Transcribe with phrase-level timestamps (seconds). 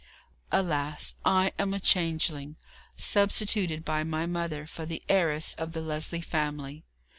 [0.51, 1.13] Alas!
[1.23, 2.55] I am a changeling,
[2.95, 6.83] substituted by my mother for the heiress of the Lesley family.